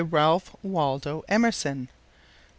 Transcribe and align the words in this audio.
Ralph 0.03 0.55
Waldo 0.63 1.23
Emerson 1.29 1.87
764. 1.91 1.93